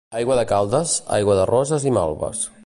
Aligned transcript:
Aigua 0.19 0.37
de 0.39 0.45
Caldes, 0.51 0.93
aigua 1.19 1.37
de 1.41 1.45
roses 1.51 1.87
i 1.91 1.95
malves. 1.99 2.43